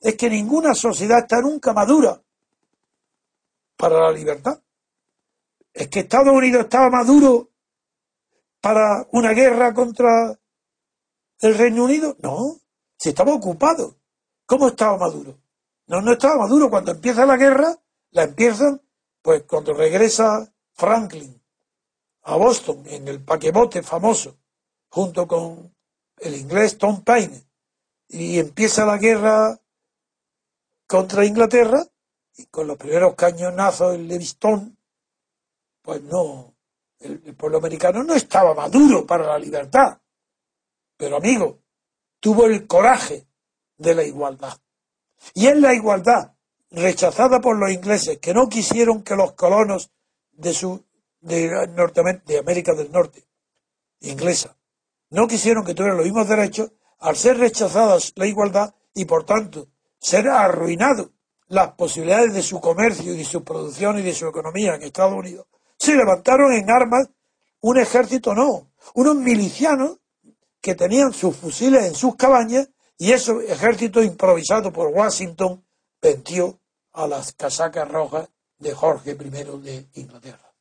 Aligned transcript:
Es 0.00 0.16
que 0.16 0.30
ninguna 0.30 0.74
sociedad 0.74 1.20
está 1.20 1.40
nunca 1.40 1.72
madura 1.72 2.22
para 3.76 4.00
la 4.00 4.12
libertad. 4.12 4.60
Es 5.72 5.88
que 5.88 6.00
Estados 6.00 6.34
Unidos 6.34 6.62
estaba 6.62 6.90
maduro 6.90 7.50
para 8.60 9.06
una 9.12 9.32
guerra 9.32 9.72
contra 9.72 10.38
el 11.40 11.56
Reino 11.56 11.84
Unido. 11.84 12.16
No, 12.20 12.56
si 12.96 13.10
estaba 13.10 13.34
ocupado. 13.34 13.96
¿Cómo 14.46 14.68
estaba 14.68 14.96
Maduro? 14.96 15.38
No, 15.86 16.00
no 16.00 16.12
estaba 16.12 16.38
Maduro. 16.38 16.70
Cuando 16.70 16.92
empieza 16.92 17.26
la 17.26 17.36
guerra, 17.36 17.76
la 18.10 18.24
empiezan, 18.24 18.80
pues 19.22 19.42
cuando 19.42 19.74
regresa 19.74 20.52
Franklin 20.72 21.40
a 22.22 22.36
Boston 22.36 22.82
en 22.86 23.08
el 23.08 23.22
paquebote 23.22 23.82
famoso, 23.82 24.38
junto 24.88 25.28
con 25.28 25.74
el 26.16 26.34
inglés 26.34 26.78
Tom 26.78 27.02
Paine, 27.04 27.42
y 28.08 28.38
empieza 28.38 28.86
la 28.86 28.96
guerra 28.96 29.60
contra 30.88 31.24
Inglaterra 31.24 31.84
y 32.36 32.46
con 32.46 32.66
los 32.66 32.76
primeros 32.76 33.14
cañonazos 33.14 33.94
en 33.94 34.08
Levistón, 34.08 34.76
pues 35.82 36.02
no, 36.02 36.54
el, 36.98 37.20
pueblo 37.36 37.58
americano 37.58 38.02
no 38.02 38.14
estaba 38.14 38.54
maduro 38.54 39.06
para 39.06 39.26
la 39.26 39.38
libertad. 39.38 40.00
Pero 40.96 41.18
amigo, 41.18 41.60
tuvo 42.18 42.46
el 42.46 42.66
coraje 42.66 43.26
de 43.76 43.94
la 43.94 44.02
igualdad. 44.02 44.58
Y 45.34 45.46
es 45.46 45.56
la 45.58 45.74
igualdad 45.74 46.32
rechazada 46.70 47.40
por 47.40 47.56
los 47.58 47.70
ingleses 47.70 48.18
que 48.18 48.34
no 48.34 48.48
quisieron 48.48 49.02
que 49.02 49.14
los 49.14 49.32
colonos 49.34 49.90
de 50.32 50.54
su 50.54 50.84
de, 51.20 51.48
de 52.26 52.38
América 52.38 52.74
del 52.74 52.92
Norte 52.92 53.26
inglesa 54.00 54.56
no 55.10 55.26
quisieron 55.26 55.64
que 55.64 55.74
tuvieran 55.74 55.96
los 55.96 56.06
mismos 56.06 56.28
derechos 56.28 56.70
al 56.98 57.16
ser 57.16 57.38
rechazadas 57.38 58.12
la 58.16 58.26
igualdad 58.26 58.74
y 58.94 59.06
por 59.06 59.24
tanto 59.24 59.66
ser 60.00 60.28
arruinado 60.28 61.12
las 61.48 61.72
posibilidades 61.72 62.34
de 62.34 62.42
su 62.42 62.60
comercio 62.60 63.14
y 63.14 63.18
de 63.18 63.24
su 63.24 63.42
producción 63.42 63.98
y 63.98 64.02
de 64.02 64.14
su 64.14 64.26
economía 64.26 64.74
en 64.74 64.82
Estados 64.82 65.14
Unidos, 65.14 65.46
se 65.78 65.94
levantaron 65.94 66.52
en 66.52 66.70
armas 66.70 67.08
un 67.60 67.78
ejército 67.78 68.34
no, 68.34 68.70
unos 68.94 69.16
milicianos 69.16 69.98
que 70.60 70.74
tenían 70.74 71.12
sus 71.12 71.36
fusiles 71.36 71.84
en 71.84 71.94
sus 71.94 72.16
cabañas 72.16 72.68
y 72.98 73.12
ese 73.12 73.32
ejército 73.48 74.02
improvisado 74.02 74.72
por 74.72 74.88
Washington 74.88 75.64
venció 76.02 76.60
a 76.92 77.06
las 77.06 77.32
casacas 77.32 77.88
rojas 77.88 78.28
de 78.58 78.74
Jorge 78.74 79.12
I 79.12 79.14
de 79.14 79.88
Inglaterra. 79.94 80.52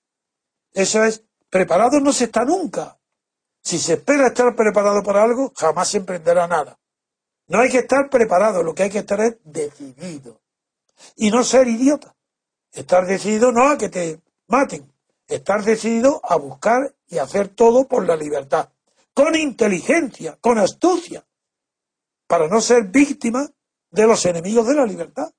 Eso 0.71 1.03
es, 1.03 1.23
preparado 1.49 1.99
no 1.99 2.13
se 2.13 2.25
está 2.25 2.45
nunca. 2.45 2.99
Si 3.63 3.79
se 3.79 3.93
espera 3.93 4.27
estar 4.27 4.55
preparado 4.55 5.01
para 5.03 5.23
algo, 5.23 5.51
jamás 5.55 5.89
se 5.89 5.97
emprenderá 5.97 6.47
nada. 6.47 6.79
No 7.47 7.59
hay 7.59 7.69
que 7.69 7.79
estar 7.79 8.09
preparado, 8.09 8.63
lo 8.63 8.75
que 8.75 8.83
hay 8.83 8.89
que 8.89 8.99
estar 8.99 9.19
es 9.21 9.37
decidido. 9.43 10.41
Y 11.15 11.31
no 11.31 11.43
ser 11.43 11.67
idiota. 11.67 12.15
Estar 12.71 13.05
decidido 13.05 13.51
no 13.51 13.69
a 13.69 13.77
que 13.77 13.89
te 13.89 14.21
maten, 14.47 14.91
estar 15.27 15.63
decidido 15.63 16.21
a 16.23 16.35
buscar 16.35 16.95
y 17.07 17.17
hacer 17.17 17.49
todo 17.49 17.87
por 17.87 18.05
la 18.05 18.15
libertad, 18.15 18.69
con 19.13 19.35
inteligencia, 19.35 20.37
con 20.41 20.57
astucia, 20.57 21.25
para 22.27 22.47
no 22.47 22.59
ser 22.61 22.83
víctima 22.83 23.49
de 23.89 24.05
los 24.05 24.25
enemigos 24.25 24.67
de 24.67 24.75
la 24.75 24.85
libertad. 24.85 25.33